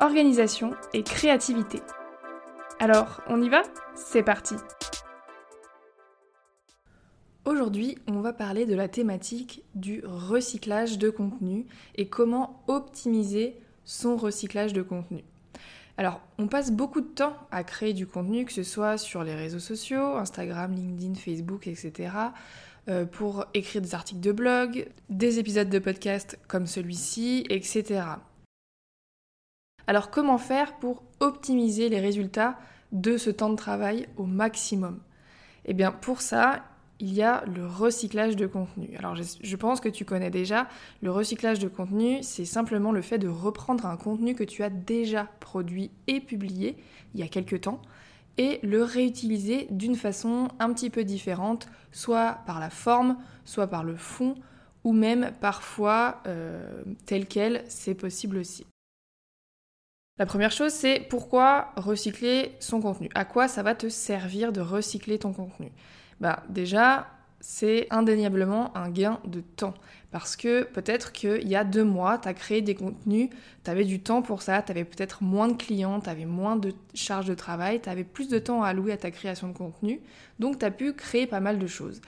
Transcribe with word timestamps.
organisation 0.00 0.74
et 0.92 1.02
créativité. 1.02 1.80
Alors, 2.80 3.20
on 3.28 3.42
y 3.42 3.48
va? 3.48 3.62
C'est 3.94 4.22
parti 4.22 4.54
Aujourd'hui, 7.44 7.98
on 8.08 8.20
va 8.20 8.32
parler 8.32 8.64
de 8.64 8.74
la 8.74 8.88
thématique 8.88 9.62
du 9.74 10.02
recyclage 10.04 10.98
de 10.98 11.10
contenu 11.10 11.66
et 11.94 12.08
comment 12.08 12.62
optimiser 12.66 13.56
son 13.84 14.16
recyclage 14.16 14.72
de 14.72 14.82
contenu. 14.82 15.22
Alors, 15.96 16.20
on 16.38 16.48
passe 16.48 16.72
beaucoup 16.72 17.00
de 17.00 17.06
temps 17.06 17.36
à 17.50 17.62
créer 17.62 17.92
du 17.92 18.06
contenu, 18.06 18.44
que 18.44 18.52
ce 18.52 18.62
soit 18.62 18.98
sur 18.98 19.22
les 19.22 19.34
réseaux 19.34 19.60
sociaux, 19.60 20.16
Instagram, 20.16 20.74
LinkedIn, 20.74 21.14
Facebook, 21.14 21.66
etc., 21.66 22.10
euh, 22.88 23.06
pour 23.06 23.46
écrire 23.54 23.80
des 23.80 23.94
articles 23.94 24.20
de 24.20 24.32
blog, 24.32 24.88
des 25.08 25.38
épisodes 25.38 25.70
de 25.70 25.78
podcast 25.78 26.38
comme 26.48 26.66
celui-ci, 26.66 27.46
etc. 27.48 28.02
Alors, 29.86 30.10
comment 30.10 30.38
faire 30.38 30.76
pour 30.76 31.02
optimiser 31.20 31.88
les 31.88 32.00
résultats 32.00 32.58
de 32.92 33.16
ce 33.16 33.30
temps 33.30 33.50
de 33.50 33.56
travail 33.56 34.08
au 34.16 34.24
maximum? 34.24 35.00
Eh 35.66 35.74
bien, 35.74 35.92
pour 35.92 36.20
ça, 36.20 36.62
il 37.00 37.12
y 37.12 37.22
a 37.22 37.44
le 37.46 37.66
recyclage 37.66 38.36
de 38.36 38.46
contenu. 38.46 38.96
Alors 38.98 39.16
je, 39.16 39.56
pense 39.56 39.80
que 39.80 39.88
tu 39.88 40.04
connais 40.04 40.30
déjà, 40.30 40.68
le 41.02 41.10
recyclage 41.10 41.58
de 41.58 41.68
contenu, 41.68 42.22
c'est 42.22 42.44
simplement 42.44 42.92
le 42.92 43.02
fait 43.02 43.18
de 43.18 43.28
reprendre 43.28 43.86
un 43.86 43.96
contenu 43.96 44.34
que 44.34 44.44
tu 44.44 44.62
as 44.62 44.70
déjà 44.70 45.28
produit 45.40 45.90
et 46.06 46.20
publié 46.20 46.76
il 47.14 47.20
y 47.20 47.22
a 47.22 47.28
quelque 47.28 47.56
temps 47.56 47.82
et 48.36 48.58
le 48.62 48.82
réutiliser 48.82 49.68
d'une 49.70 49.94
façon 49.94 50.48
un 50.58 50.72
petit 50.72 50.90
peu 50.90 51.04
différente, 51.04 51.68
soit 51.92 52.38
par 52.46 52.58
la 52.58 52.70
forme, 52.70 53.16
soit 53.44 53.68
par 53.68 53.84
le 53.84 53.96
fond, 53.96 54.34
ou 54.82 54.92
même 54.92 55.30
parfois 55.40 56.20
euh, 56.26 56.82
tel 57.06 57.26
quel, 57.26 57.64
c'est 57.68 57.94
possible 57.94 58.38
aussi. 58.38 58.66
La 60.16 60.26
première 60.26 60.52
chose, 60.52 60.70
c'est 60.70 61.00
pourquoi 61.10 61.72
recycler 61.76 62.52
son 62.60 62.80
contenu? 62.80 63.08
À 63.16 63.24
quoi 63.24 63.48
ça 63.48 63.64
va 63.64 63.74
te 63.74 63.88
servir 63.88 64.52
de 64.52 64.60
recycler 64.60 65.18
ton 65.18 65.32
contenu? 65.32 65.72
Bah 66.20 66.44
déjà, 66.48 67.08
c'est 67.40 67.88
indéniablement 67.90 68.76
un 68.76 68.90
gain 68.90 69.18
de 69.24 69.40
temps. 69.40 69.74
Parce 70.12 70.36
que 70.36 70.62
peut-être 70.62 71.10
qu'il 71.10 71.48
y 71.48 71.56
a 71.56 71.64
deux 71.64 71.82
mois, 71.82 72.18
tu 72.18 72.28
as 72.28 72.34
créé 72.34 72.62
des 72.62 72.76
contenus, 72.76 73.28
tu 73.64 73.70
avais 73.70 73.82
du 73.84 73.98
temps 73.98 74.22
pour 74.22 74.42
ça, 74.42 74.62
tu 74.62 74.70
avais 74.70 74.84
peut-être 74.84 75.24
moins 75.24 75.48
de 75.48 75.54
clients, 75.54 76.00
tu 76.00 76.08
avais 76.08 76.26
moins 76.26 76.54
de 76.54 76.72
charges 76.94 77.26
de 77.26 77.34
travail, 77.34 77.82
tu 77.82 77.88
avais 77.88 78.04
plus 78.04 78.28
de 78.28 78.38
temps 78.38 78.62
à 78.62 78.68
allouer 78.68 78.92
à 78.92 78.96
ta 78.96 79.10
création 79.10 79.48
de 79.48 79.52
contenu, 79.52 80.00
donc 80.38 80.60
tu 80.60 80.64
as 80.64 80.70
pu 80.70 80.92
créer 80.92 81.26
pas 81.26 81.40
mal 81.40 81.58
de 81.58 81.66
choses. 81.66 82.00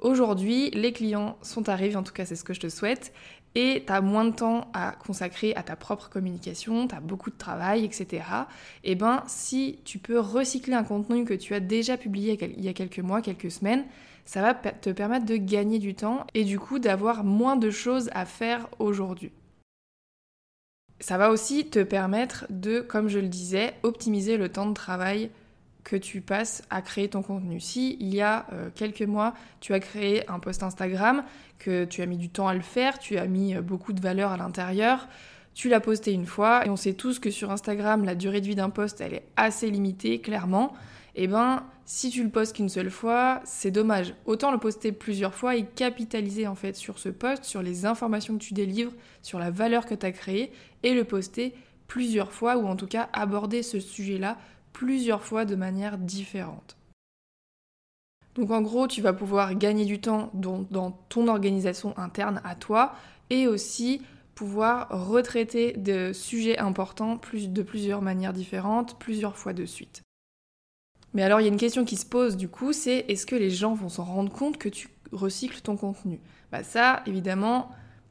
Aujourd'hui, 0.00 0.70
les 0.70 0.94
clients 0.94 1.36
sont 1.42 1.68
arrivés, 1.68 1.94
en 1.96 2.02
tout 2.02 2.14
cas 2.14 2.24
c'est 2.24 2.36
ce 2.36 2.44
que 2.44 2.54
je 2.54 2.60
te 2.60 2.70
souhaite, 2.70 3.12
et 3.54 3.82
tu 3.86 3.92
as 3.92 4.00
moins 4.00 4.24
de 4.24 4.34
temps 4.34 4.70
à 4.72 4.92
consacrer 4.92 5.54
à 5.56 5.62
ta 5.62 5.76
propre 5.76 6.08
communication, 6.08 6.86
tu 6.86 6.94
as 6.94 7.00
beaucoup 7.00 7.30
de 7.30 7.36
travail, 7.36 7.84
etc. 7.84 8.24
Et 8.84 8.92
eh 8.92 8.94
ben, 8.94 9.22
si 9.26 9.78
tu 9.84 9.98
peux 9.98 10.20
recycler 10.20 10.74
un 10.74 10.84
contenu 10.84 11.24
que 11.24 11.34
tu 11.34 11.54
as 11.54 11.60
déjà 11.60 11.96
publié 11.96 12.38
il 12.56 12.64
y 12.64 12.68
a 12.68 12.72
quelques 12.72 13.00
mois, 13.00 13.22
quelques 13.22 13.50
semaines, 13.50 13.84
ça 14.24 14.42
va 14.42 14.54
te 14.54 14.90
permettre 14.90 15.26
de 15.26 15.36
gagner 15.36 15.78
du 15.78 15.94
temps 15.94 16.26
et 16.34 16.44
du 16.44 16.58
coup 16.58 16.78
d'avoir 16.78 17.24
moins 17.24 17.56
de 17.56 17.70
choses 17.70 18.10
à 18.12 18.24
faire 18.24 18.68
aujourd'hui. 18.78 19.32
Ça 21.00 21.16
va 21.16 21.30
aussi 21.30 21.66
te 21.66 21.82
permettre 21.82 22.46
de, 22.50 22.80
comme 22.80 23.08
je 23.08 23.18
le 23.18 23.28
disais, 23.28 23.74
optimiser 23.82 24.36
le 24.36 24.50
temps 24.50 24.66
de 24.66 24.74
travail 24.74 25.30
que 25.84 25.96
tu 25.96 26.20
passes 26.20 26.62
à 26.70 26.82
créer 26.82 27.08
ton 27.08 27.22
contenu. 27.22 27.60
Si 27.60 27.96
il 28.00 28.14
y 28.14 28.20
a 28.20 28.46
euh, 28.52 28.68
quelques 28.74 29.02
mois, 29.02 29.34
tu 29.60 29.72
as 29.74 29.80
créé 29.80 30.28
un 30.30 30.38
post 30.38 30.62
Instagram, 30.62 31.24
que 31.58 31.84
tu 31.84 32.02
as 32.02 32.06
mis 32.06 32.16
du 32.16 32.28
temps 32.28 32.48
à 32.48 32.54
le 32.54 32.60
faire, 32.60 32.98
tu 32.98 33.18
as 33.18 33.26
mis 33.26 33.54
euh, 33.54 33.62
beaucoup 33.62 33.92
de 33.92 34.00
valeur 34.00 34.32
à 34.32 34.36
l'intérieur, 34.36 35.08
tu 35.54 35.68
l'as 35.68 35.80
posté 35.80 36.12
une 36.12 36.26
fois, 36.26 36.66
et 36.66 36.70
on 36.70 36.76
sait 36.76 36.94
tous 36.94 37.18
que 37.18 37.30
sur 37.30 37.50
Instagram, 37.50 38.04
la 38.04 38.14
durée 38.14 38.40
de 38.40 38.46
vie 38.46 38.54
d'un 38.54 38.70
post, 38.70 39.00
elle 39.00 39.14
est 39.14 39.26
assez 39.36 39.70
limitée, 39.70 40.20
clairement. 40.20 40.72
Et 41.16 41.24
eh 41.24 41.26
ben, 41.26 41.64
si 41.86 42.10
tu 42.10 42.22
le 42.22 42.30
postes 42.30 42.54
qu'une 42.54 42.68
seule 42.68 42.88
fois, 42.88 43.40
c'est 43.44 43.72
dommage. 43.72 44.14
Autant 44.24 44.52
le 44.52 44.58
poster 44.58 44.92
plusieurs 44.92 45.34
fois 45.34 45.56
et 45.56 45.64
capitaliser 45.64 46.46
en 46.46 46.54
fait 46.54 46.76
sur 46.76 47.00
ce 47.00 47.08
post, 47.08 47.42
sur 47.42 47.62
les 47.62 47.84
informations 47.84 48.38
que 48.38 48.42
tu 48.42 48.54
délivres, 48.54 48.92
sur 49.20 49.40
la 49.40 49.50
valeur 49.50 49.86
que 49.86 49.94
tu 49.94 50.06
as 50.06 50.12
créée, 50.12 50.52
et 50.84 50.94
le 50.94 51.02
poster 51.02 51.52
plusieurs 51.88 52.30
fois, 52.32 52.56
ou 52.56 52.66
en 52.68 52.76
tout 52.76 52.86
cas 52.86 53.08
aborder 53.12 53.64
ce 53.64 53.80
sujet-là 53.80 54.38
plusieurs 54.72 55.22
fois 55.22 55.44
de 55.44 55.56
manière 55.56 55.98
différente. 55.98 56.76
Donc 58.34 58.50
en 58.50 58.62
gros, 58.62 58.86
tu 58.86 59.02
vas 59.02 59.12
pouvoir 59.12 59.54
gagner 59.54 59.84
du 59.84 60.00
temps 60.00 60.30
dans, 60.34 60.92
ton 61.08 61.28
organisation 61.28 61.96
interne 61.98 62.40
à 62.44 62.54
toi 62.54 62.94
et 63.28 63.46
aussi 63.46 64.02
pouvoir 64.34 64.88
retraiter 65.08 65.72
de 65.72 66.12
sujets 66.12 66.58
importants 66.58 67.20
de 67.32 67.62
plusieurs 67.62 68.02
manières 68.02 68.32
différentes, 68.32 68.98
plusieurs 68.98 69.36
fois 69.36 69.52
de 69.52 69.66
suite. 69.66 70.02
Mais 71.12 71.22
alors 71.22 71.40
il 71.40 71.44
y 71.44 71.48
a 71.48 71.52
une 71.52 71.58
question 71.58 71.84
qui 71.84 71.96
se 71.96 72.06
pose 72.06 72.36
du 72.36 72.48
coup, 72.48 72.72
c'est 72.72 73.04
est-ce 73.08 73.26
que 73.26 73.36
les 73.36 73.50
gens 73.50 73.74
vont 73.74 73.88
s'en 73.88 74.04
rendre 74.04 74.32
compte 74.32 74.58
que 74.58 74.68
tu 74.68 74.88
recycles 75.12 75.60
ton 75.60 75.76
contenu? 75.76 76.20
Bah 76.52 76.62
ça, 76.62 77.02
évidemment, 77.06 77.70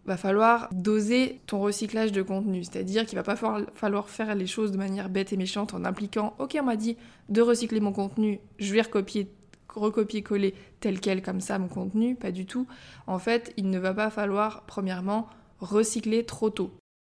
va 0.09 0.17
falloir 0.17 0.69
doser 0.71 1.39
ton 1.45 1.59
recyclage 1.59 2.11
de 2.11 2.23
contenu. 2.23 2.63
C'est-à-dire 2.63 3.05
qu'il 3.05 3.15
va 3.15 3.23
pas 3.23 3.35
falloir 3.35 4.09
faire 4.09 4.33
les 4.33 4.47
choses 4.47 4.71
de 4.71 4.77
manière 4.77 5.07
bête 5.07 5.31
et 5.33 5.37
méchante 5.37 5.75
en 5.75 5.85
impliquant 5.85 6.33
Ok, 6.39 6.57
on 6.59 6.65
m'a 6.65 6.75
dit 6.75 6.97
de 7.29 7.41
recycler 7.41 7.79
mon 7.79 7.91
contenu, 7.91 8.39
je 8.57 8.73
vais 8.73 8.81
recopier, 8.81 9.31
recopier-coller 9.69 10.55
tel 10.79 10.99
quel 10.99 11.21
comme 11.21 11.41
ça 11.41 11.59
mon 11.59 11.67
contenu. 11.67 12.15
Pas 12.15 12.31
du 12.31 12.47
tout. 12.47 12.65
En 13.05 13.19
fait, 13.19 13.53
il 13.55 13.69
ne 13.69 13.77
va 13.77 13.93
pas 13.93 14.09
falloir, 14.09 14.63
premièrement, 14.65 15.29
recycler 15.59 16.25
trop 16.25 16.49
tôt. 16.49 16.71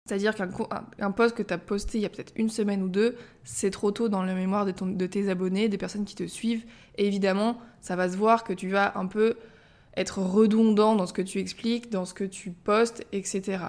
C'est-à-dire 0.05 0.35
qu'un 0.35 1.11
post 1.11 1.35
que 1.35 1.43
tu 1.43 1.53
as 1.53 1.57
posté 1.57 1.97
il 1.97 2.01
y 2.01 2.05
a 2.05 2.09
peut-être 2.09 2.33
une 2.35 2.49
semaine 2.49 2.83
ou 2.83 2.89
deux, 2.89 3.15
c'est 3.43 3.71
trop 3.71 3.89
tôt 3.89 4.07
dans 4.07 4.21
la 4.21 4.35
mémoire 4.35 4.65
de, 4.65 4.73
de 4.73 5.05
tes 5.07 5.29
abonnés, 5.29 5.67
des 5.67 5.77
personnes 5.79 6.05
qui 6.05 6.15
te 6.15 6.27
suivent. 6.27 6.65
Et 6.97 7.07
évidemment, 7.07 7.57
ça 7.81 7.95
va 7.95 8.07
se 8.09 8.17
voir 8.17 8.43
que 8.43 8.53
tu 8.53 8.69
vas 8.69 8.97
un 8.99 9.07
peu 9.07 9.37
être 9.97 10.19
redondant 10.19 10.95
dans 10.95 11.05
ce 11.05 11.13
que 11.13 11.21
tu 11.21 11.39
expliques, 11.39 11.91
dans 11.91 12.05
ce 12.05 12.13
que 12.13 12.23
tu 12.23 12.51
postes, 12.51 13.05
etc. 13.11 13.65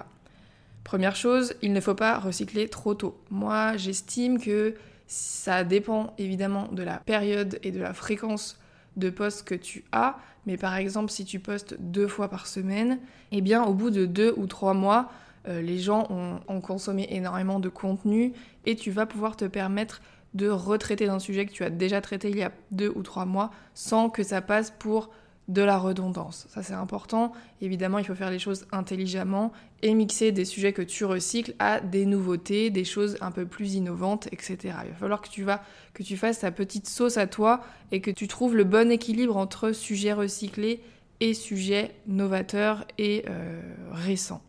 Première 0.83 1.15
chose, 1.15 1.55
il 1.61 1.73
ne 1.73 1.81
faut 1.81 1.95
pas 1.95 2.19
recycler 2.19 2.67
trop 2.67 2.93
tôt. 2.93 3.19
Moi, 3.29 3.77
j'estime 3.77 4.39
que 4.39 4.75
ça 5.07 5.63
dépend 5.63 6.13
évidemment 6.17 6.67
de 6.71 6.83
la 6.83 6.97
période 6.97 7.59
et 7.63 7.71
de 7.71 7.79
la 7.79 7.93
fréquence 7.93 8.59
de 8.95 9.09
posts 9.09 9.43
que 9.43 9.55
tu 9.55 9.83
as, 9.91 10.17
mais 10.45 10.57
par 10.57 10.75
exemple, 10.75 11.11
si 11.11 11.25
tu 11.25 11.39
postes 11.39 11.75
deux 11.79 12.07
fois 12.07 12.29
par 12.29 12.47
semaine, 12.47 12.99
eh 13.31 13.41
bien, 13.41 13.63
au 13.63 13.73
bout 13.73 13.89
de 13.89 14.05
deux 14.05 14.33
ou 14.37 14.47
trois 14.47 14.73
mois, 14.73 15.11
euh, 15.47 15.61
les 15.61 15.79
gens 15.79 16.07
ont, 16.09 16.39
ont, 16.47 16.61
consommé 16.61 17.07
énormément 17.09 17.59
de 17.59 17.69
contenu 17.69 18.33
et 18.65 18.75
tu 18.75 18.91
vas 18.91 19.05
pouvoir 19.05 19.35
te 19.35 19.45
permettre 19.45 20.01
de 20.33 20.49
retraiter 20.49 21.05
d'un 21.05 21.19
sujet 21.19 21.45
que 21.45 21.51
tu 21.51 21.63
as 21.63 21.69
déjà 21.69 22.01
traité 22.01 22.29
il 22.29 22.37
y 22.37 22.43
a 22.43 22.51
deux 22.71 22.91
ou 22.95 23.03
trois 23.03 23.25
mois 23.25 23.51
sans 23.73 24.09
que 24.09 24.23
ça 24.23 24.41
passe 24.41 24.71
pour 24.71 25.11
de 25.47 25.61
la 25.61 25.77
redondance. 25.77 26.47
Ça 26.49 26.63
c'est 26.63 26.73
important. 26.73 27.31
Évidemment, 27.61 27.99
il 27.99 28.05
faut 28.05 28.15
faire 28.15 28.31
les 28.31 28.39
choses 28.39 28.65
intelligemment 28.71 29.51
et 29.83 29.93
mixer 29.93 30.31
des 30.31 30.45
sujets 30.45 30.73
que 30.73 30.81
tu 30.81 31.05
recycles 31.05 31.53
à 31.59 31.79
des 31.79 32.05
nouveautés, 32.05 32.69
des 32.71 32.85
choses 32.85 33.17
un 33.21 33.31
peu 33.31 33.45
plus 33.45 33.75
innovantes, 33.75 34.27
etc. 34.31 34.57
Il 34.85 34.91
va 34.91 34.97
falloir 34.99 35.21
que 35.21 35.29
tu 35.29 35.43
vas, 35.43 35.63
que 35.93 36.03
tu 36.03 36.17
fasses 36.17 36.39
ta 36.39 36.51
petite 36.51 36.87
sauce 36.87 37.17
à 37.17 37.27
toi 37.27 37.61
et 37.91 38.01
que 38.01 38.11
tu 38.11 38.27
trouves 38.27 38.55
le 38.55 38.63
bon 38.63 38.91
équilibre 38.91 39.37
entre 39.37 39.71
sujets 39.71 40.13
recyclés 40.13 40.81
et 41.19 41.33
sujets 41.33 41.95
novateurs 42.07 42.85
et 42.97 43.25
euh, 43.29 43.61
récents. 43.91 44.41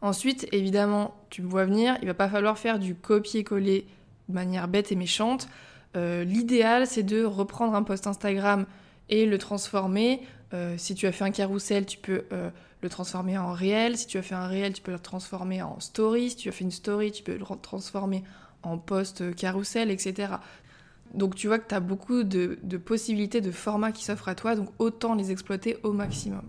Ensuite, 0.00 0.48
évidemment, 0.52 1.14
tu 1.30 1.42
me 1.42 1.48
vois 1.48 1.64
venir, 1.64 1.96
il 2.02 2.06
va 2.06 2.14
pas 2.14 2.28
falloir 2.28 2.58
faire 2.58 2.78
du 2.78 2.94
copier-coller 2.94 3.86
de 4.28 4.34
manière 4.34 4.66
bête 4.66 4.90
et 4.90 4.96
méchante. 4.96 5.48
Euh, 5.96 6.24
l'idéal, 6.24 6.86
c'est 6.86 7.02
de 7.02 7.24
reprendre 7.24 7.74
un 7.74 7.82
post 7.82 8.06
Instagram 8.06 8.66
et 9.12 9.26
le 9.26 9.36
transformer. 9.36 10.22
Euh, 10.54 10.74
si 10.78 10.94
tu 10.94 11.06
as 11.06 11.12
fait 11.12 11.24
un 11.24 11.30
carrousel, 11.30 11.84
tu 11.84 11.98
peux 11.98 12.24
euh, 12.32 12.48
le 12.80 12.88
transformer 12.88 13.36
en 13.36 13.52
réel. 13.52 13.98
Si 13.98 14.06
tu 14.06 14.16
as 14.16 14.22
fait 14.22 14.34
un 14.34 14.46
réel, 14.46 14.72
tu 14.72 14.80
peux 14.80 14.90
le 14.90 14.98
transformer 14.98 15.60
en 15.60 15.78
story. 15.80 16.30
Si 16.30 16.36
tu 16.36 16.48
as 16.48 16.52
fait 16.52 16.64
une 16.64 16.70
story, 16.70 17.12
tu 17.12 17.22
peux 17.22 17.36
le 17.36 17.44
transformer 17.60 18.24
en 18.62 18.78
post 18.78 19.34
carrousel, 19.34 19.90
etc. 19.90 20.34
Donc 21.12 21.34
tu 21.34 21.46
vois 21.46 21.58
que 21.58 21.68
tu 21.68 21.74
as 21.74 21.80
beaucoup 21.80 22.22
de, 22.22 22.56
possibilités 22.78 23.42
de 23.42 23.50
formats 23.50 23.92
qui 23.92 24.02
s'offrent 24.02 24.28
à 24.28 24.34
toi, 24.34 24.54
donc 24.54 24.70
autant 24.78 25.14
les 25.14 25.30
exploiter 25.30 25.76
au 25.82 25.92
maximum. 25.92 26.48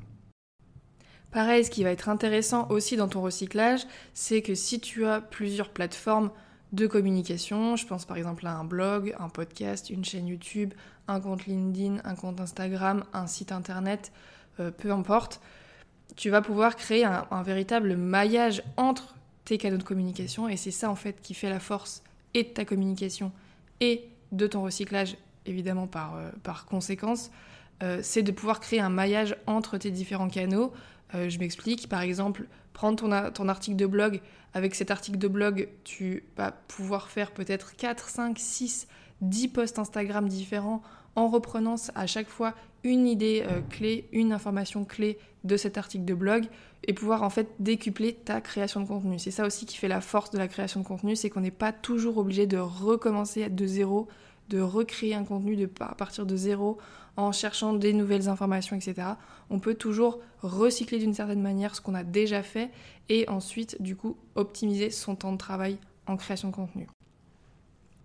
Pareil, 1.32 1.66
ce 1.66 1.70
qui 1.70 1.84
va 1.84 1.90
être 1.90 2.08
intéressant 2.08 2.70
aussi 2.70 2.96
dans 2.96 3.10
ton 3.10 3.22
recyclage, 3.22 3.82
c'est 4.14 4.42
que 4.42 4.56
si 4.56 4.80
tu 4.80 5.06
as 5.06 5.20
plusieurs 5.20 5.70
plateformes 5.70 6.30
de 6.74 6.88
communication. 6.88 7.76
Je 7.76 7.88
pense 7.88 8.06
par 8.06 8.18
exemple 8.18 8.46
à 8.46 8.56
un 8.58 8.66
blog, 8.66 9.16
un 9.20 9.30
podcast, 9.30 9.90
une 9.90 10.04
chaîne 10.04 10.28
YouTube, 10.28 10.74
un 11.08 11.20
compte 11.20 11.46
LinkedIn, 11.46 11.98
un 12.04 12.16
compte 12.16 12.40
Instagram, 12.40 13.04
un 13.14 13.28
site 13.28 13.52
internet, 13.52 14.12
euh, 14.60 14.72
peu 14.72 14.92
importe. 14.92 15.42
Tu 16.16 16.30
vas 16.30 16.42
pouvoir 16.42 16.76
créer 16.76 17.06
un, 17.06 17.44
véritable 17.44 17.96
maillage 17.96 18.64
entre 18.78 19.16
tes 19.46 19.58
canaux 19.58 19.78
de 19.78 19.84
communication 19.84 20.48
et 20.48 20.58
c'est 20.58 20.72
ça 20.72 20.90
en 20.90 20.96
fait 20.96 21.20
qui 21.22 21.34
fait 21.34 21.50
la 21.50 21.60
force 21.60 22.04
et 22.34 22.44
de 22.44 22.50
ta 22.50 22.66
communication 22.66 23.32
et 23.80 24.08
de 24.32 24.48
ton 24.48 24.62
recyclage, 24.64 25.18
évidemment 25.46 25.88
par, 25.88 26.16
euh, 26.16 26.32
conséquence. 26.70 27.32
Euh, 27.82 28.00
c'est 28.04 28.22
de 28.22 28.32
pouvoir 28.32 28.60
créer 28.60 28.80
un 28.80 28.90
maillage 28.90 29.36
entre 29.48 29.78
tes 29.78 29.92
différents 29.92 30.30
canaux. 30.30 30.72
je 31.14 31.38
m'explique, 31.38 31.90
par 31.90 32.02
exemple, 32.02 32.48
prendre 32.74 32.98
ton, 32.98 33.32
ton 33.32 33.50
article 33.50 33.76
de 33.76 33.86
blog. 33.86 34.20
Avec 34.56 34.74
cet 34.76 34.92
article 34.92 35.18
de 35.18 35.28
blog, 35.28 35.68
tu 35.84 36.24
vas 36.38 36.52
pouvoir 36.52 37.10
faire 37.10 37.32
peut-être 37.32 37.76
4, 37.76 38.10
5, 38.10 38.38
6, 38.40 38.88
10 39.30 39.48
posts 39.50 39.80
Instagram 39.80 40.28
différents 40.28 40.82
en 41.16 41.28
reprenant 41.28 41.76
à 41.96 42.08
chaque 42.08 42.30
fois 42.30 42.54
une 42.84 43.08
idée 43.08 43.44
euh, 43.48 43.62
clé, 43.70 44.08
une 44.12 44.34
information 44.34 44.84
clé 44.84 45.18
de 45.44 45.58
cet 45.58 45.78
article 45.78 46.06
de 46.06 46.14
blog 46.14 46.46
et 46.86 46.94
pouvoir 46.94 47.24
en 47.24 47.30
fait 47.30 47.50
décupler 47.60 48.14
ta 48.14 48.42
création 48.42 48.82
de 48.82 48.88
contenu. 48.88 49.20
C'est 49.20 49.32
ça 49.32 49.46
aussi 49.46 49.66
qui 49.66 49.78
fait 49.78 49.88
la 49.88 50.02
force 50.02 50.32
de 50.32 50.38
la 50.38 50.48
création 50.48 50.82
de 50.82 50.86
contenu, 50.86 51.16
c'est 51.16 51.30
qu'on 51.30 51.42
n'est 51.42 51.52
pas 51.52 51.72
toujours 51.72 52.18
obligé 52.18 52.48
de 52.48 52.58
recommencer 52.58 53.50
de 53.50 53.66
zéro, 53.66 54.08
de 54.50 54.60
recréer 54.60 55.16
un 55.16 55.24
contenu 55.24 55.56
de, 55.56 55.70
à 55.80 55.96
partir 55.96 56.26
de 56.26 56.36
zéro 56.36 56.78
en 57.16 57.32
cherchant 57.32 57.74
des 57.74 57.94
nouvelles 57.94 58.28
informations, 58.28 58.76
etc. 58.76 59.08
On 59.50 59.60
peut 59.60 59.76
toujours 59.76 60.20
recycler 60.42 60.98
d'une 60.98 61.14
certaine 61.14 61.42
manière 61.42 61.76
ce 61.76 61.82
qu'on 61.82 61.94
a 61.94 62.04
déjà 62.04 62.42
fait 62.42 62.72
et 63.10 63.30
ensuite, 63.30 63.82
du 63.82 63.96
coup, 63.96 64.18
optimiser 64.36 64.90
son 64.90 65.16
temps 65.16 65.32
de 65.32 65.38
travail 65.38 65.78
en 66.08 66.18
création 66.18 66.50
de 66.50 66.56
contenu. 66.56 66.88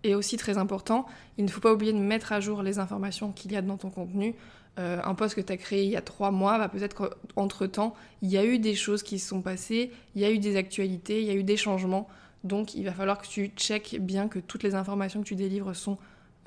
Et 0.03 0.15
aussi 0.15 0.37
très 0.37 0.57
important, 0.57 1.05
il 1.37 1.45
ne 1.45 1.49
faut 1.49 1.59
pas 1.59 1.73
oublier 1.73 1.91
de 1.91 1.97
mettre 1.97 2.31
à 2.31 2.39
jour 2.39 2.63
les 2.63 2.79
informations 2.79 3.31
qu'il 3.31 3.51
y 3.51 3.57
a 3.57 3.61
dans 3.61 3.77
ton 3.77 3.89
contenu. 3.89 4.35
Euh, 4.77 5.01
un 5.03 5.13
post 5.13 5.35
que 5.35 5.41
tu 5.41 5.51
as 5.51 5.57
créé 5.57 5.83
il 5.83 5.89
y 5.89 5.97
a 5.97 6.01
trois 6.01 6.31
mois, 6.31 6.57
bah 6.57 6.69
peut-être 6.69 6.93
qu'entre-temps, 6.93 7.93
il 8.21 8.29
y 8.29 8.37
a 8.37 8.45
eu 8.45 8.59
des 8.59 8.75
choses 8.75 9.03
qui 9.03 9.19
se 9.19 9.27
sont 9.27 9.41
passées, 9.41 9.91
il 10.15 10.21
y 10.21 10.25
a 10.25 10.31
eu 10.31 10.39
des 10.39 10.55
actualités, 10.55 11.21
il 11.21 11.27
y 11.27 11.31
a 11.31 11.33
eu 11.33 11.43
des 11.43 11.57
changements. 11.57 12.07
Donc 12.45 12.75
il 12.75 12.85
va 12.85 12.93
falloir 12.93 13.21
que 13.21 13.27
tu 13.27 13.51
checkes 13.57 13.97
bien 13.99 14.29
que 14.29 14.39
toutes 14.39 14.63
les 14.63 14.75
informations 14.75 15.21
que 15.21 15.27
tu 15.27 15.35
délivres 15.35 15.75
sont 15.75 15.97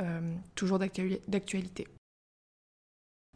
euh, 0.01 0.21
toujours 0.55 0.79
d'actualité. 0.79 1.87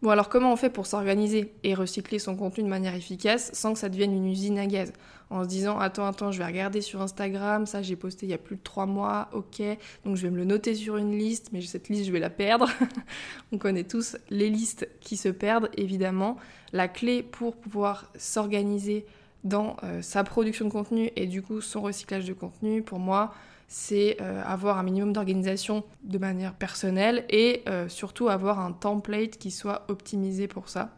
Bon 0.01 0.11
alors 0.11 0.29
comment 0.31 0.53
on 0.53 0.57
fait 0.57 0.71
pour 0.71 0.87
s'organiser 0.87 1.53
et 1.63 1.75
recycler 1.75 2.19
son 2.19 2.37
contenu 2.37 2.65
de 2.65 2.69
manière 2.69 2.95
efficace 2.95 3.51
sans 3.53 3.75
que 3.75 3.79
ça 3.79 3.89
devienne 3.91 4.15
une 4.15 4.27
usine 4.27 4.59
à 4.59 4.67
gaz? 4.67 4.93
En 5.29 5.43
se 5.43 5.49
disant 5.49 5.79
attends 5.79 6.07
attends 6.07 6.31
je 6.31 6.39
vais 6.39 6.47
regarder 6.47 6.81
sur 6.81 7.03
Instagram, 7.03 7.67
ça 7.67 7.83
j'ai 7.83 7.97
posté 7.97 8.27
il 8.27 8.31
y 8.31 8.35
a 8.35 8.39
plus 8.39 8.57
de 8.57 8.63
trois 8.63 8.87
mois, 8.87 9.29
ok, 9.33 9.61
donc 10.05 10.17
je 10.17 10.23
vais 10.23 10.31
me 10.31 10.37
le 10.37 10.45
noter 10.45 10.75
sur 10.75 10.97
une 10.97 11.19
liste, 11.19 11.49
mais 11.53 11.61
cette 11.63 11.89
liste 11.89 12.07
je 12.07 12.13
vais 12.13 12.21
la 12.21 12.31
perdre. 12.31 12.69
on 13.53 13.59
connaît 13.59 13.85
tous 13.85 14.17
les 14.31 14.49
listes 14.49 14.89
qui 15.01 15.17
se 15.17 15.29
perdent 15.29 15.69
évidemment. 15.77 16.37
La 16.73 16.89
clé 16.89 17.23
pour 17.23 17.57
pouvoir 17.57 18.11
s'organiser 18.17 19.05
dans 19.43 19.77
euh, 19.83 20.01
sa 20.03 20.25
production 20.25 20.65
de 20.65 20.71
contenu 20.71 21.11
et 21.17 21.27
du 21.27 21.43
coup 21.43 21.61
son 21.61 21.81
recyclage 21.83 22.25
de 22.25 22.33
contenu 22.33 22.83
pour 22.83 22.99
moi 22.99 23.33
c'est 23.69 24.17
euh, 24.21 24.43
avoir 24.45 24.79
un 24.79 24.83
minimum 24.83 25.13
d'organisation 25.13 25.85
de 26.03 26.19
manière 26.19 26.55
personnelle 26.55 27.25
et 27.29 27.63
euh, 27.69 27.89
surtout 27.89 28.29
avoir 28.29 28.61
un 28.61 28.73
template 28.73 29.39
qui 29.39 29.51
soit 29.51 29.85
optimisé 29.89 30.47
pour 30.47 30.69
ça. 30.69 30.97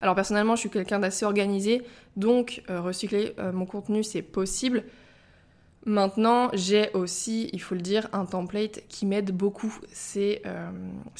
Alors 0.00 0.14
personnellement, 0.14 0.54
je 0.54 0.60
suis 0.60 0.70
quelqu'un 0.70 1.00
d'assez 1.00 1.24
organisé, 1.24 1.82
donc 2.16 2.62
euh, 2.70 2.80
recycler 2.80 3.34
mon 3.52 3.66
contenu, 3.66 4.04
c'est 4.04 4.22
possible. 4.22 4.84
Maintenant, 5.86 6.50
j'ai 6.52 6.90
aussi, 6.92 7.50
il 7.52 7.60
faut 7.60 7.74
le 7.74 7.80
dire, 7.80 8.08
un 8.12 8.26
template 8.26 8.82
qui 8.88 9.06
m'aide 9.06 9.30
beaucoup. 9.32 9.74
C'est 9.92 10.42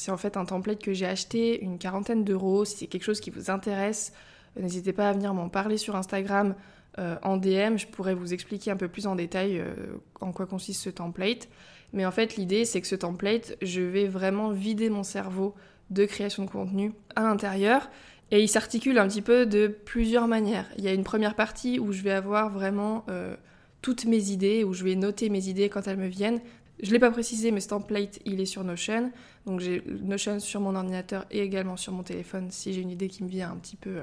en 0.09 0.17
fait 0.17 0.37
un 0.37 0.45
template 0.45 0.81
que 0.81 0.93
j'ai 0.93 1.07
acheté, 1.07 1.61
une 1.63 1.79
quarantaine 1.79 2.23
d'euros. 2.23 2.65
Si 2.65 2.77
c'est 2.77 2.87
quelque 2.87 3.05
chose 3.05 3.21
qui 3.21 3.31
vous 3.31 3.51
intéresse, 3.51 4.13
n'hésitez 4.57 4.93
pas 4.93 5.09
à 5.09 5.13
venir 5.13 5.33
m'en 5.35 5.49
parler 5.49 5.79
sur 5.79 5.97
Instagram 5.97 6.55
euh, 6.99 7.17
en 7.23 7.37
DM, 7.37 7.77
je 7.77 7.87
pourrais 7.87 8.15
vous 8.15 8.35
expliquer 8.35 8.71
un 8.71 8.77
peu 8.77 8.89
plus 8.89 9.07
en 9.07 9.15
détail 9.15 9.61
euh, 9.61 9.73
en 10.21 10.33
quoi 10.33 10.47
consiste 10.47 10.83
ce 10.83 10.91
template. 10.91 11.49
Mais 11.93 12.05
en 12.05 12.11
fait, 12.11 12.37
l'idée, 12.37 12.65
c'est 12.65 12.81
que 12.81 12.87
ce 12.87 12.97
template, 12.97 13.57
je 13.63 13.81
vais 13.81 14.07
vraiment 14.07 14.51
vider 14.51 14.91
mon 14.91 15.05
cerveau 15.05 15.55
de 15.91 16.05
création 16.05 16.45
de 16.45 16.51
contenu 16.51 16.93
à 17.15 17.23
l'intérieur. 17.23 17.89
Et 18.31 18.43
il 18.43 18.49
s'articule 18.49 18.99
un 18.99 19.09
petit 19.09 19.23
peu 19.23 19.47
de 19.47 19.67
plusieurs 19.67 20.29
manières. 20.29 20.67
Il 20.77 20.85
y 20.85 20.89
a 20.89 20.93
une 20.93 21.05
première 21.05 21.35
partie 21.35 21.79
où 21.79 21.93
je 21.93 22.03
vais 22.03 22.13
avoir 22.13 22.51
vraiment 22.51 23.05
euh, 23.09 23.35
toutes 23.81 24.05
mes 24.05 24.31
idées, 24.31 24.65
où 24.65 24.75
je 24.75 24.85
vais 24.85 24.95
noter 24.97 25.31
mes 25.31 25.49
idées 25.49 25.69
quand 25.69 25.87
elles 25.87 25.97
me 25.97 26.09
viennent. 26.09 26.41
Je 26.83 26.89
ne 26.89 26.93
l'ai 26.93 26.99
pas 26.99 27.11
précisé, 27.11 27.51
mais 27.51 27.61
ce 27.61 27.69
template, 27.69 28.21
il 28.25 28.41
est 28.41 28.47
sur 28.47 28.65
Notion. 28.65 29.11
Donc 29.47 29.61
j'ai 29.61 29.83
Notion 30.03 30.41
sur 30.41 30.61
mon 30.61 30.75
ordinateur 30.77 31.25
et 31.31 31.41
également 31.41 31.77
sur 31.77 31.93
mon 31.93 32.03
téléphone 32.03 32.49
si 32.51 32.73
j'ai 32.73 32.83
une 32.83 32.91
idée 32.91 33.09
qui 33.09 33.25
me 33.25 33.29
vient 33.29 33.51
un 33.51 33.57
petit 33.57 33.77
peu 33.77 34.03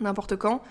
n'importe 0.00 0.36
quand. 0.36 0.62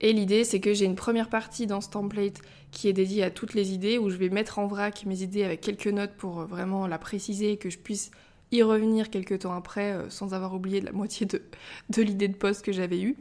Et 0.00 0.12
l'idée, 0.12 0.44
c'est 0.44 0.60
que 0.60 0.72
j'ai 0.72 0.86
une 0.86 0.96
première 0.96 1.28
partie 1.28 1.66
dans 1.66 1.80
ce 1.80 1.90
template 1.90 2.40
qui 2.70 2.88
est 2.88 2.92
dédiée 2.92 3.22
à 3.22 3.30
toutes 3.30 3.54
les 3.54 3.72
idées, 3.72 3.98
où 3.98 4.08
je 4.08 4.16
vais 4.16 4.30
mettre 4.30 4.58
en 4.58 4.66
vrac 4.66 5.04
mes 5.04 5.22
idées 5.22 5.44
avec 5.44 5.60
quelques 5.60 5.86
notes 5.86 6.14
pour 6.16 6.40
euh, 6.40 6.44
vraiment 6.46 6.86
la 6.86 6.98
préciser 6.98 7.52
et 7.52 7.56
que 7.56 7.70
je 7.70 7.78
puisse 7.78 8.10
y 8.52 8.62
revenir 8.62 9.10
quelques 9.10 9.40
temps 9.40 9.54
après 9.54 9.92
euh, 9.92 10.10
sans 10.10 10.34
avoir 10.34 10.54
oublié 10.54 10.80
la 10.80 10.92
moitié 10.92 11.26
de, 11.90 12.02
l'idée 12.02 12.28
de 12.28 12.36
poste 12.36 12.64
que 12.64 12.72
j'avais 12.72 13.00
eue. 13.00 13.16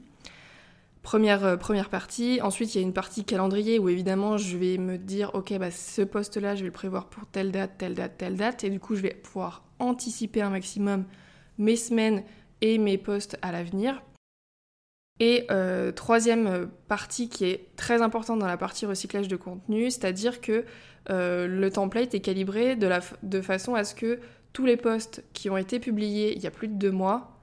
Première, 1.01 1.45
euh, 1.45 1.57
première 1.57 1.89
partie. 1.89 2.39
Ensuite, 2.41 2.75
il 2.75 2.79
y 2.79 2.81
a 2.81 2.83
une 2.83 2.93
partie 2.93 3.23
calendrier 3.23 3.79
où 3.79 3.89
évidemment 3.89 4.37
je 4.37 4.57
vais 4.57 4.77
me 4.77 4.97
dire 4.97 5.31
ok, 5.33 5.57
bah, 5.57 5.71
ce 5.71 6.01
poste-là, 6.01 6.55
je 6.55 6.61
vais 6.61 6.67
le 6.67 6.73
prévoir 6.73 7.07
pour 7.07 7.25
telle 7.27 7.51
date, 7.51 7.77
telle 7.77 7.93
date, 7.93 8.17
telle 8.17 8.35
date. 8.35 8.63
Et 8.63 8.69
du 8.69 8.79
coup, 8.79 8.95
je 8.95 9.01
vais 9.01 9.13
pouvoir 9.13 9.63
anticiper 9.79 10.41
un 10.41 10.49
maximum 10.49 11.05
mes 11.57 11.75
semaines 11.75 12.23
et 12.61 12.77
mes 12.77 12.97
postes 12.97 13.37
à 13.41 13.51
l'avenir. 13.51 14.01
Et 15.21 15.45
euh, 15.51 15.91
troisième 15.91 16.69
partie 16.87 17.27
qui 17.27 17.43
est 17.43 17.75
très 17.75 18.01
importante 18.01 18.39
dans 18.39 18.47
la 18.47 18.55
partie 18.55 18.85
recyclage 18.85 19.27
de 19.27 19.35
contenu, 19.35 19.91
c'est-à-dire 19.91 20.39
que 20.39 20.65
le 21.11 21.69
template 21.69 22.13
est 22.13 22.19
calibré 22.19 22.75
de, 22.75 22.85
la, 22.85 22.99
de 23.23 23.41
façon 23.41 23.73
à 23.73 23.83
ce 23.83 23.95
que 23.95 24.19
tous 24.54 24.66
les 24.66 24.78
posts 24.78 25.24
qui 25.34 25.50
ont 25.50 25.57
été 25.57 25.80
publiés 25.80 26.36
il 26.36 26.42
y 26.42 26.48
a 26.48 26.51
plus 26.51 26.68
de 26.68 26.74
deux 26.74 26.92
mois 26.92 27.36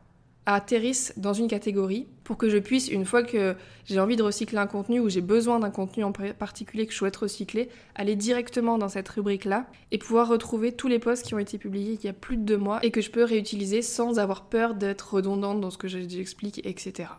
atterrissent 0.47 1.13
dans 1.17 1.33
une 1.33 1.49
catégorie 1.49 2.07
pour 2.23 2.37
que 2.37 2.49
je 2.49 2.59
puisse, 2.59 2.89
une 2.89 3.05
fois 3.05 3.25
que 3.25 3.57
j'ai 3.85 3.99
envie 3.99 4.15
de 4.15 4.23
recycler 4.23 4.59
un 4.59 4.69
contenu 4.69 5.01
ou 5.01 5.09
j'ai 5.09 5.21
besoin 5.21 5.59
d'un 5.59 5.71
contenu 5.71 6.05
en 6.05 6.13
particulier 6.13 6.87
que 6.87 6.93
je 6.93 6.97
souhaite 6.97 7.17
recycler, 7.17 7.69
aller 7.97 8.15
directement 8.15 8.79
dans 8.79 8.89
cette 8.89 9.09
rubrique-là 9.09 9.67
et 9.91 9.99
pouvoir 9.99 10.29
retrouver 10.29 10.71
tous 10.71 10.87
les 10.87 11.01
posts 11.01 11.27
qui 11.27 11.35
ont 11.35 11.41
été 11.41 11.59
publiés 11.59 11.99
il 12.01 12.05
y 12.05 12.09
a 12.09 12.13
plus 12.13 12.37
de 12.37 12.43
deux 12.43 12.57
mois 12.57 12.79
et 12.85 12.93
que 12.93 13.01
je 13.01 13.11
peux 13.11 13.25
réutiliser 13.25 13.83
sans 13.83 14.21
avoir 14.21 14.45
peur 14.45 14.75
d'être 14.75 15.15
redondante 15.15 15.61
dans 15.61 15.71
ce 15.71 15.79
que 15.79 15.89
j'explique, 15.89 16.65
etc. 16.65 17.11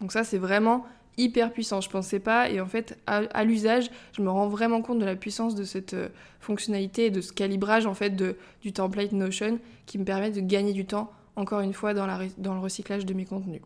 Donc 0.00 0.12
ça, 0.12 0.22
c'est 0.24 0.38
vraiment 0.38 0.84
hyper 1.16 1.52
puissant. 1.52 1.80
Je 1.80 1.90
pensais 1.90 2.20
pas, 2.20 2.50
et 2.50 2.60
en 2.60 2.66
fait, 2.66 2.98
à, 3.06 3.44
l'usage, 3.44 3.90
je 4.12 4.22
me 4.22 4.30
rends 4.30 4.48
vraiment 4.48 4.82
compte 4.82 4.98
de 4.98 5.04
la 5.04 5.16
puissance 5.16 5.54
de 5.54 5.64
cette 5.64 5.94
euh, 5.94 6.08
fonctionnalité 6.40 7.06
et 7.06 7.10
de 7.10 7.20
ce 7.20 7.32
calibrage 7.32 7.86
en 7.86 7.94
fait 7.94 8.10
du 8.10 8.72
template 8.72 9.12
Notion 9.12 9.58
qui 9.86 9.98
me 9.98 10.04
permet 10.04 10.30
de 10.30 10.40
gagner 10.40 10.72
du 10.72 10.86
temps, 10.86 11.12
encore 11.36 11.60
une 11.60 11.74
fois, 11.74 11.94
dans, 11.94 12.06
la, 12.06 12.18
dans 12.38 12.54
le 12.54 12.60
recyclage 12.60 13.06
de 13.06 13.14
mes 13.14 13.24
contenus. 13.24 13.60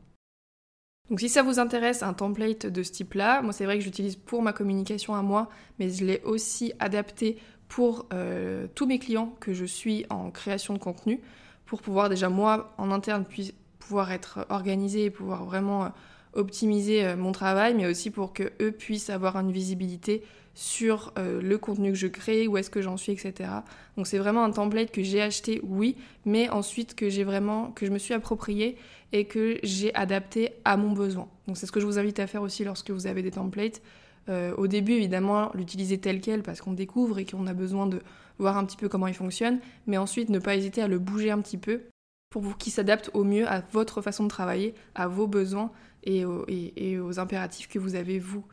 Donc 1.10 1.20
si 1.20 1.28
ça 1.28 1.42
vous 1.42 1.58
intéresse, 1.58 2.02
un 2.02 2.14
template 2.14 2.66
de 2.66 2.82
ce 2.82 2.92
type-là, 2.92 3.42
moi 3.42 3.52
c'est 3.52 3.66
vrai 3.66 3.78
que 3.78 3.84
j'utilise 3.84 4.16
pour 4.16 4.42
ma 4.42 4.54
communication 4.54 5.14
à 5.14 5.20
moi, 5.20 5.50
mais 5.78 5.90
je 5.90 6.04
l'ai 6.04 6.22
aussi 6.24 6.72
adapté 6.78 7.36
pour 7.68 8.06
euh, 8.14 8.66
tous 8.74 8.86
mes 8.86 8.98
clients 8.98 9.34
que 9.40 9.52
je 9.52 9.66
suis 9.66 10.06
en 10.08 10.30
création 10.30 10.72
de 10.72 10.78
contenu, 10.78 11.20
pour 11.66 11.82
pouvoir 11.82 12.08
déjà 12.08 12.30
moi 12.30 12.74
en 12.78 12.90
interne 12.90 13.24
puis 13.28 13.54
pouvoir 13.78 14.12
être 14.12 14.46
organisé 14.48 15.04
et 15.04 15.10
pouvoir 15.10 15.44
vraiment... 15.44 15.92
Optimiser 16.34 17.04
euh, 17.04 17.16
mon 17.16 17.32
travail, 17.32 17.74
mais 17.74 17.86
aussi 17.86 18.10
pour 18.10 18.32
que 18.32 18.52
eux 18.60 18.72
puissent 18.72 19.10
avoir 19.10 19.36
une 19.36 19.52
visibilité 19.52 20.22
sur 20.54 21.12
euh, 21.18 21.40
le 21.42 21.58
contenu 21.58 21.90
que 21.90 21.98
je 21.98 22.06
crée, 22.06 22.46
où 22.46 22.56
est-ce 22.56 22.70
que 22.70 22.80
j'en 22.80 22.96
suis, 22.96 23.12
etc. 23.12 23.50
Donc 23.96 24.06
c'est 24.06 24.18
vraiment 24.18 24.44
un 24.44 24.50
template 24.50 24.90
que 24.90 25.02
j'ai 25.02 25.20
acheté, 25.20 25.60
oui, 25.64 25.96
mais 26.24 26.48
ensuite 26.48 26.94
que 26.94 27.08
j'ai 27.08 27.24
vraiment, 27.24 27.72
que 27.72 27.86
je 27.86 27.90
me 27.90 27.98
suis 27.98 28.14
approprié 28.14 28.76
et 29.12 29.24
que 29.24 29.58
j'ai 29.62 29.94
adapté 29.94 30.50
à 30.64 30.76
mon 30.76 30.92
besoin. 30.92 31.28
Donc 31.46 31.56
c'est 31.56 31.66
ce 31.66 31.72
que 31.72 31.80
je 31.80 31.86
vous 31.86 31.98
invite 31.98 32.20
à 32.20 32.26
faire 32.26 32.42
aussi 32.42 32.64
lorsque 32.64 32.90
vous 32.90 33.06
avez 33.06 33.22
des 33.22 33.32
templates. 33.32 33.82
Euh, 34.28 34.54
au 34.56 34.66
début, 34.66 34.92
évidemment, 34.92 35.50
l'utiliser 35.54 35.98
tel 35.98 36.20
quel 36.20 36.42
parce 36.42 36.60
qu'on 36.60 36.72
découvre 36.72 37.18
et 37.18 37.24
qu'on 37.24 37.46
a 37.46 37.52
besoin 37.52 37.86
de 37.86 38.00
voir 38.38 38.56
un 38.56 38.64
petit 38.64 38.76
peu 38.76 38.88
comment 38.88 39.06
il 39.06 39.14
fonctionne, 39.14 39.58
mais 39.86 39.98
ensuite 39.98 40.30
ne 40.30 40.38
pas 40.38 40.56
hésiter 40.56 40.82
à 40.82 40.88
le 40.88 40.98
bouger 40.98 41.30
un 41.30 41.40
petit 41.40 41.58
peu 41.58 41.82
pour 42.34 42.42
vous 42.42 42.56
qui 42.56 42.72
s'adapte 42.72 43.10
au 43.14 43.22
mieux 43.22 43.46
à 43.48 43.62
votre 43.70 44.02
façon 44.02 44.24
de 44.24 44.28
travailler, 44.28 44.74
à 44.96 45.06
vos 45.06 45.28
besoins 45.28 45.70
et 46.02 46.24
aux, 46.24 47.20
impératifs 47.20 47.68
que 47.68 47.78
vous 47.78 47.94
avez 47.94 48.18
vous. 48.18 48.44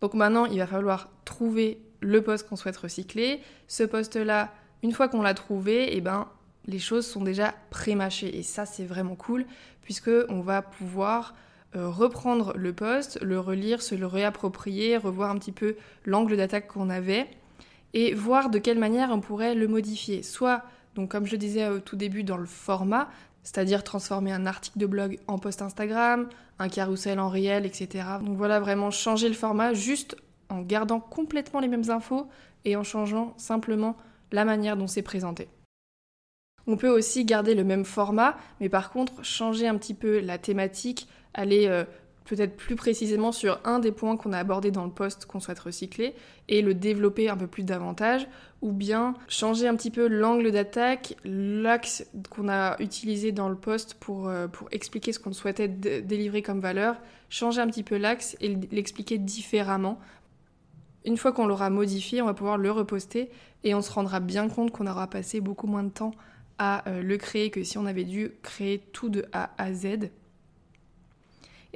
Donc 0.00 0.14
maintenant, 0.14 0.44
il 0.46 0.58
va 0.58 0.66
falloir 0.66 1.08
trouver 1.24 1.80
le 2.00 2.20
poste 2.20 2.48
qu'on 2.48 2.56
souhaite 2.56 2.76
recycler. 2.76 3.40
Ce 3.68 3.84
poste-là, 3.84 4.52
une 4.82 4.90
fois 4.90 5.06
qu'on 5.06 5.22
l'a 5.22 5.34
trouvé, 5.34 5.96
eh 5.96 6.00
ben, 6.00 6.26
les 6.66 6.80
choses 6.80 7.06
sont 7.06 7.22
déjà 7.22 7.54
pré-mâchées. 7.70 8.36
Et 8.36 8.42
ça, 8.42 8.66
c'est 8.66 8.84
vraiment 8.84 9.14
cool, 9.14 9.46
puisque 9.82 10.10
on 10.28 10.40
va 10.40 10.60
pouvoir 10.60 11.36
euh, 11.76 11.88
reprendre 11.88 12.54
le 12.56 12.72
poste, 12.72 13.20
le 13.22 13.38
relire, 13.38 13.82
se 13.82 13.94
le 13.94 14.06
réapproprier, 14.06 14.96
revoir 14.96 15.30
un 15.30 15.38
petit 15.38 15.52
peu 15.52 15.76
l'angle 16.06 16.36
d'attaque 16.36 16.66
qu'on 16.66 16.90
avait, 16.90 17.28
et 17.94 18.14
voir 18.14 18.50
de 18.50 18.58
quelle 18.58 18.80
manière 18.80 19.10
on 19.12 19.20
pourrait 19.20 19.54
le 19.54 19.68
modifier. 19.68 20.24
Soit, 20.24 20.64
donc 20.96 21.10
comme 21.10 21.26
je 21.26 21.36
disais 21.36 21.68
au 21.68 21.78
tout 21.78 21.94
début, 21.94 22.24
dans 22.24 22.38
le 22.38 22.46
format, 22.46 23.08
c'est-à-dire 23.42 23.84
transformer 23.84 24.32
un 24.32 24.46
article 24.46 24.78
de 24.78 24.86
blog 24.86 25.18
en 25.28 25.38
post 25.38 25.62
Instagram, 25.62 26.28
un 26.58 26.68
carrousel 26.68 27.20
en 27.20 27.28
réel, 27.28 27.66
etc. 27.66 28.04
Donc 28.24 28.36
voilà, 28.36 28.58
vraiment 28.58 28.90
changer 28.90 29.28
le 29.28 29.34
format 29.34 29.74
juste 29.74 30.16
en 30.48 30.62
gardant 30.62 30.98
complètement 30.98 31.60
les 31.60 31.68
mêmes 31.68 31.90
infos 31.90 32.26
et 32.64 32.74
en 32.76 32.82
changeant 32.82 33.34
simplement 33.36 33.96
la 34.32 34.44
manière 34.44 34.76
dont 34.76 34.86
c'est 34.86 35.02
présenté. 35.02 35.48
On 36.66 36.76
peut 36.76 36.88
aussi 36.88 37.24
garder 37.24 37.54
le 37.54 37.62
même 37.62 37.84
format, 37.84 38.36
mais 38.60 38.68
par 38.68 38.90
contre 38.90 39.24
changer 39.24 39.68
un 39.68 39.76
petit 39.76 39.94
peu 39.94 40.18
la 40.18 40.38
thématique, 40.38 41.06
aller 41.34 41.68
euh, 41.68 41.84
peut-être 42.26 42.56
plus 42.56 42.76
précisément 42.76 43.32
sur 43.32 43.58
un 43.64 43.78
des 43.78 43.92
points 43.92 44.16
qu'on 44.16 44.32
a 44.32 44.38
abordé 44.38 44.70
dans 44.70 44.84
le 44.84 44.90
post 44.90 45.26
qu'on 45.26 45.40
souhaite 45.40 45.58
recycler 45.58 46.14
et 46.48 46.60
le 46.60 46.74
développer 46.74 47.28
un 47.28 47.36
peu 47.36 47.46
plus 47.46 47.62
davantage, 47.62 48.26
ou 48.62 48.72
bien 48.72 49.14
changer 49.28 49.68
un 49.68 49.76
petit 49.76 49.90
peu 49.90 50.08
l'angle 50.08 50.50
d'attaque, 50.50 51.16
l'axe 51.24 52.06
qu'on 52.30 52.48
a 52.48 52.80
utilisé 52.82 53.32
dans 53.32 53.48
le 53.48 53.56
post 53.56 53.94
pour, 53.94 54.28
euh, 54.28 54.48
pour 54.48 54.68
expliquer 54.72 55.12
ce 55.12 55.18
qu'on 55.18 55.32
souhaitait 55.32 55.68
délivrer 55.68 56.42
comme 56.42 56.60
valeur, 56.60 56.96
changer 57.30 57.60
un 57.60 57.66
petit 57.68 57.82
peu 57.82 57.96
l'axe 57.96 58.36
et 58.40 58.56
l'expliquer 58.70 59.18
différemment. 59.18 59.98
Une 61.04 61.16
fois 61.16 61.32
qu'on 61.32 61.46
l'aura 61.46 61.70
modifié, 61.70 62.20
on 62.20 62.26
va 62.26 62.34
pouvoir 62.34 62.58
le 62.58 62.70
reposter 62.70 63.30
et 63.62 63.74
on 63.74 63.82
se 63.82 63.92
rendra 63.92 64.20
bien 64.20 64.48
compte 64.48 64.72
qu'on 64.72 64.86
aura 64.86 65.08
passé 65.08 65.40
beaucoup 65.40 65.68
moins 65.68 65.84
de 65.84 65.90
temps 65.90 66.12
à 66.58 66.88
euh, 66.88 67.02
le 67.02 67.16
créer 67.16 67.50
que 67.50 67.62
si 67.62 67.78
on 67.78 67.86
avait 67.86 68.04
dû 68.04 68.32
créer 68.42 68.78
tout 68.92 69.08
de 69.08 69.24
A 69.32 69.50
à 69.58 69.72
Z. 69.72 70.10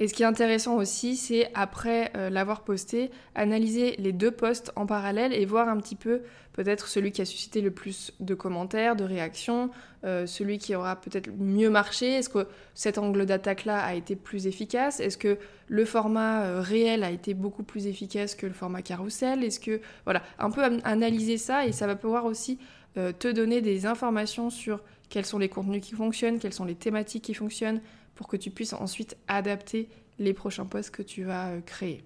Et 0.01 0.07
ce 0.07 0.15
qui 0.15 0.23
est 0.23 0.25
intéressant 0.25 0.77
aussi, 0.77 1.15
c'est 1.15 1.51
après 1.53 2.11
euh, 2.17 2.31
l'avoir 2.31 2.63
posté, 2.63 3.11
analyser 3.35 3.95
les 3.99 4.11
deux 4.11 4.31
posts 4.31 4.71
en 4.75 4.87
parallèle 4.87 5.31
et 5.31 5.45
voir 5.45 5.69
un 5.69 5.77
petit 5.77 5.95
peu 5.95 6.21
peut-être 6.53 6.87
celui 6.87 7.11
qui 7.11 7.21
a 7.21 7.25
suscité 7.25 7.61
le 7.61 7.69
plus 7.69 8.11
de 8.19 8.33
commentaires, 8.33 8.95
de 8.95 9.03
réactions, 9.03 9.69
euh, 10.03 10.25
celui 10.25 10.57
qui 10.57 10.73
aura 10.73 10.95
peut-être 10.95 11.29
mieux 11.37 11.69
marché. 11.69 12.13
Est-ce 12.15 12.29
que 12.29 12.47
cet 12.73 12.97
angle 12.97 13.27
d'attaque-là 13.27 13.79
a 13.79 13.93
été 13.93 14.15
plus 14.15 14.47
efficace? 14.47 14.99
Est-ce 14.99 15.19
que 15.19 15.37
le 15.67 15.85
format 15.85 16.61
réel 16.61 17.03
a 17.03 17.11
été 17.11 17.35
beaucoup 17.35 17.61
plus 17.61 17.85
efficace 17.85 18.33
que 18.33 18.47
le 18.47 18.53
format 18.53 18.81
carrousel 18.81 19.43
Est-ce 19.43 19.59
que 19.59 19.81
voilà, 20.05 20.23
un 20.39 20.49
peu 20.49 20.63
analyser 20.83 21.37
ça 21.37 21.67
et 21.67 21.71
ça 21.71 21.85
va 21.85 21.95
pouvoir 21.95 22.25
aussi 22.25 22.57
euh, 22.97 23.13
te 23.13 23.29
donner 23.29 23.61
des 23.61 23.85
informations 23.85 24.49
sur 24.49 24.81
quels 25.07 25.25
sont 25.25 25.37
les 25.37 25.47
contenus 25.47 25.81
qui 25.81 25.95
fonctionnent, 25.95 26.39
quelles 26.39 26.51
sont 26.51 26.65
les 26.65 26.75
thématiques 26.75 27.23
qui 27.23 27.33
fonctionnent, 27.33 27.79
pour 28.15 28.27
que 28.27 28.37
tu 28.37 28.51
puisses 28.51 28.73
ensuite 28.73 29.17
adapter 29.27 29.89
les 30.19 30.33
prochains 30.33 30.65
posts 30.65 30.91
que 30.91 31.01
tu 31.01 31.23
vas 31.23 31.49
euh, 31.49 31.61
créer. 31.61 32.03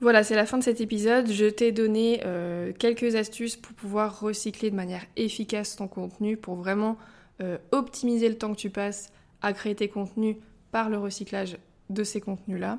Voilà, 0.00 0.24
c'est 0.24 0.34
la 0.34 0.46
fin 0.46 0.58
de 0.58 0.64
cet 0.64 0.80
épisode. 0.80 1.30
Je 1.30 1.46
t'ai 1.46 1.70
donné 1.70 2.22
euh, 2.24 2.72
quelques 2.76 3.14
astuces 3.14 3.56
pour 3.56 3.72
pouvoir 3.74 4.20
recycler 4.20 4.70
de 4.70 4.76
manière 4.76 5.04
efficace 5.16 5.76
ton 5.76 5.88
contenu, 5.88 6.36
pour 6.36 6.56
vraiment 6.56 6.96
optimiser 7.72 8.28
le 8.28 8.38
temps 8.38 8.52
que 8.52 8.58
tu 8.58 8.70
passes 8.70 9.12
à 9.40 9.52
créer 9.52 9.74
tes 9.74 9.88
contenus 9.88 10.36
par 10.70 10.90
le 10.90 10.96
recyclage 10.96 11.58
de 11.90 12.04
ces 12.04 12.20
contenus-là. 12.20 12.78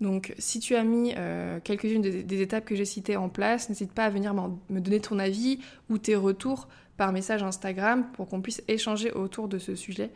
Donc 0.00 0.34
si 0.38 0.60
tu 0.60 0.76
as 0.76 0.84
mis 0.84 1.12
euh, 1.16 1.60
quelques-unes 1.62 2.00
des, 2.00 2.42
étapes 2.42 2.64
que 2.64 2.74
j'ai 2.74 2.84
citées 2.84 3.16
en 3.16 3.28
place, 3.28 3.68
n'hésite 3.68 3.92
pas 3.92 4.04
à 4.04 4.10
venir 4.10 4.34
me 4.34 4.80
donner 4.80 5.00
ton 5.00 5.18
avis 5.18 5.60
ou 5.90 5.98
tes 5.98 6.16
retours 6.16 6.68
par 6.96 7.12
message 7.12 7.42
Instagram 7.42 8.06
pour 8.12 8.28
qu'on 8.28 8.40
puisse 8.40 8.62
échanger 8.68 9.12
autour 9.12 9.48
de 9.48 9.58
ce 9.58 9.74
sujet. 9.74 10.10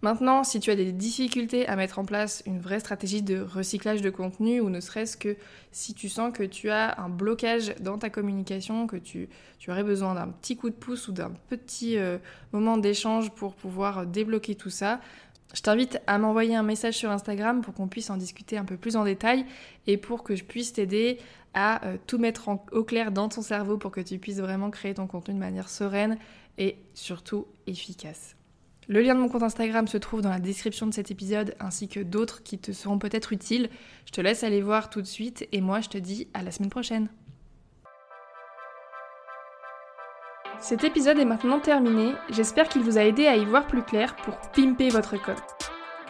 Maintenant, 0.00 0.44
si 0.44 0.60
tu 0.60 0.70
as 0.70 0.76
des 0.76 0.92
difficultés 0.92 1.66
à 1.66 1.74
mettre 1.74 1.98
en 1.98 2.04
place 2.04 2.44
une 2.46 2.60
vraie 2.60 2.78
stratégie 2.78 3.20
de 3.20 3.40
recyclage 3.40 4.00
de 4.00 4.10
contenu, 4.10 4.60
ou 4.60 4.70
ne 4.70 4.78
serait-ce 4.78 5.16
que 5.16 5.36
si 5.72 5.92
tu 5.92 6.08
sens 6.08 6.32
que 6.32 6.44
tu 6.44 6.70
as 6.70 7.00
un 7.00 7.08
blocage 7.08 7.74
dans 7.80 7.98
ta 7.98 8.08
communication, 8.08 8.86
que 8.86 8.96
tu, 8.96 9.28
aurais 9.66 9.82
besoin 9.82 10.14
d'un 10.14 10.28
petit 10.28 10.56
coup 10.56 10.70
de 10.70 10.76
pouce 10.76 11.08
ou 11.08 11.12
d'un 11.12 11.32
petit 11.48 11.98
euh, 11.98 12.18
moment 12.52 12.76
d'échange 12.76 13.32
pour 13.32 13.54
pouvoir 13.54 14.06
débloquer 14.06 14.54
tout 14.54 14.70
ça, 14.70 15.00
je 15.52 15.62
t'invite 15.62 16.00
à 16.06 16.18
m'envoyer 16.18 16.54
un 16.54 16.62
message 16.62 16.94
sur 16.94 17.10
Instagram 17.10 17.62
pour 17.62 17.74
qu'on 17.74 17.88
puisse 17.88 18.10
en 18.10 18.16
discuter 18.16 18.56
un 18.56 18.64
peu 18.64 18.76
plus 18.76 18.94
en 18.94 19.04
détail 19.04 19.46
et 19.88 19.96
pour 19.96 20.22
que 20.22 20.36
je 20.36 20.44
puisse 20.44 20.74
t'aider 20.74 21.18
à 21.54 21.84
euh, 21.86 21.96
tout 22.06 22.18
mettre 22.18 22.50
au 22.70 22.84
clair 22.84 23.10
dans 23.10 23.28
ton 23.28 23.42
cerveau 23.42 23.78
pour 23.78 23.90
que 23.90 24.00
tu 24.00 24.18
puisses 24.18 24.38
vraiment 24.38 24.70
créer 24.70 24.94
ton 24.94 25.08
contenu 25.08 25.34
de 25.34 25.40
manière 25.40 25.68
sereine 25.68 26.18
et 26.56 26.76
surtout 26.94 27.46
efficace. 27.66 28.37
Le 28.90 29.02
lien 29.02 29.14
de 29.14 29.20
mon 29.20 29.28
compte 29.28 29.42
Instagram 29.42 29.86
se 29.86 29.98
trouve 29.98 30.22
dans 30.22 30.30
la 30.30 30.38
description 30.38 30.86
de 30.86 30.94
cet 30.94 31.10
épisode 31.10 31.54
ainsi 31.60 31.88
que 31.88 32.00
d'autres 32.00 32.42
qui 32.42 32.58
te 32.58 32.72
seront 32.72 32.98
peut-être 32.98 33.34
utiles. 33.34 33.68
Je 34.06 34.12
te 34.12 34.22
laisse 34.22 34.44
aller 34.44 34.62
voir 34.62 34.88
tout 34.88 35.02
de 35.02 35.06
suite 35.06 35.46
et 35.52 35.60
moi 35.60 35.82
je 35.82 35.90
te 35.90 35.98
dis 35.98 36.26
à 36.32 36.42
la 36.42 36.50
semaine 36.50 36.70
prochaine. 36.70 37.10
Cet 40.58 40.84
épisode 40.84 41.18
est 41.18 41.26
maintenant 41.26 41.60
terminé, 41.60 42.14
j'espère 42.30 42.68
qu'il 42.68 42.82
vous 42.82 42.96
a 42.96 43.04
aidé 43.04 43.26
à 43.26 43.36
y 43.36 43.44
voir 43.44 43.66
plus 43.66 43.82
clair 43.82 44.16
pour 44.16 44.38
pimper 44.52 44.88
votre 44.88 45.22
com. 45.22 45.36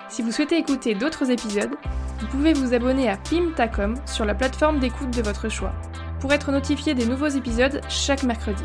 Si 0.09 0.23
vous 0.23 0.31
souhaitez 0.31 0.57
écouter 0.57 0.95
d'autres 0.95 1.33
épisodes, 1.33 1.75
vous 2.21 2.27
pouvez 2.29 2.53
vous 2.53 2.75
abonner 2.75 3.11
à 3.11 3.17
Pimtacom 3.17 3.95
sur 4.07 4.25
la 4.25 4.37
plateforme 4.37 4.79
d'écoute 4.79 5.11
de 5.11 5.23
votre 5.23 5.49
choix, 5.49 5.75
pour 6.21 6.33
être 6.33 6.51
notifié 6.51 6.95
des 6.95 7.07
nouveaux 7.07 7.27
épisodes 7.27 7.81
chaque 7.91 8.23
mercredi. 8.23 8.65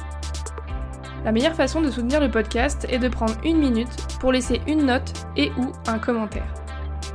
La 1.24 1.32
meilleure 1.32 1.56
façon 1.56 1.82
de 1.82 1.90
soutenir 1.90 2.20
le 2.20 2.30
podcast 2.30 2.86
est 2.90 3.00
de 3.00 3.08
prendre 3.08 3.36
une 3.46 3.58
minute 3.58 3.96
pour 4.20 4.34
laisser 4.34 4.62
une 4.68 4.86
note 4.86 5.14
et 5.38 5.52
ou 5.58 5.72
un 5.88 5.98
commentaire. 5.98 6.54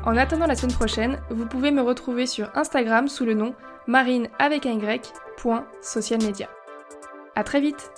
En 0.04 0.16
attendant 0.16 0.46
la 0.46 0.54
semaine 0.54 0.74
prochaine, 0.74 1.20
vous 1.30 1.44
pouvez 1.44 1.70
me 1.70 1.82
retrouver 1.82 2.26
sur 2.26 2.50
Instagram 2.56 3.08
sous 3.08 3.26
le 3.26 3.34
nom 3.34 3.54
marine 3.86 4.28
avec 4.38 4.64
un 4.64 4.78
y, 4.78 6.46
A 7.34 7.44
très 7.44 7.60
vite 7.60 7.90